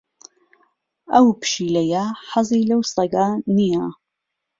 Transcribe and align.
ئەو 1.13 1.25
پشیلەیە 1.41 2.05
حەزی 2.29 2.67
لەو 2.69 2.81
سەگە 2.93 3.27
نییە. 3.55 3.85